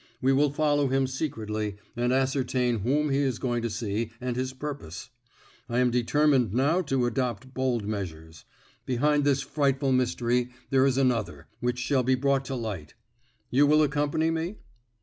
[0.19, 4.51] We will follow him secretly, and ascertain whom he is going to see, and his
[4.51, 5.11] purpose.
[5.69, 8.43] I am determined now to adopt bold measures.
[8.87, 12.95] Behind this frightful mystery there is another, which shall be brought to light.
[13.51, 14.55] You will accompany me?"